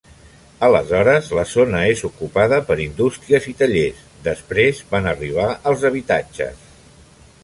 [0.67, 6.65] Aleshores, la zona és ocupada per indústries i tallers, després van arribar els habitatges.